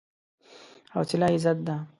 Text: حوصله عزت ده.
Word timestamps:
حوصله 0.93 1.25
عزت 1.33 1.57
ده. 1.67 1.75